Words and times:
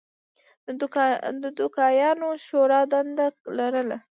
د 1.43 1.45
دوکیانو 1.59 2.29
شورا 2.45 2.81
دنده 2.91 3.27
لرله. 3.57 3.97